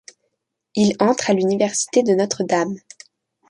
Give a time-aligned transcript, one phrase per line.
[0.73, 2.73] Il entre à l'université de Notre Dame.